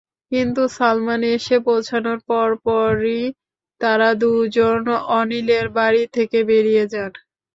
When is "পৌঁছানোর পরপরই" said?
1.65-3.23